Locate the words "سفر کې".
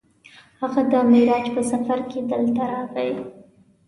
1.71-2.19